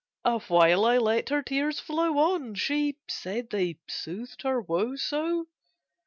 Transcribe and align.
Awhile 0.25 0.83
I 0.83 0.97
let 0.97 1.29
her 1.29 1.43
tears 1.43 1.79
flow 1.79 2.17
on, 2.17 2.55
She 2.55 2.97
said 3.07 3.51
they 3.51 3.77
soothed 3.87 4.41
her 4.41 4.59
woe 4.59 4.95
so! 4.95 5.45